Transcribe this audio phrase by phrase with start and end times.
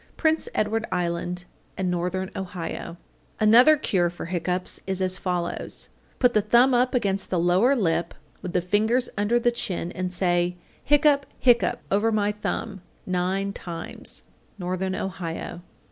[0.17, 1.45] Prince Edward Island
[1.77, 2.97] and Northern Ohio.
[3.39, 3.43] 850.
[3.45, 8.15] Another cure for hiccoughs is as follows: Put the thumb up against the lower lip,
[8.41, 14.23] with the fingers under the chin, and say, "hiccup, hiccup, over my thumb," nine times.
[14.59, 15.61] _Northern Ohio.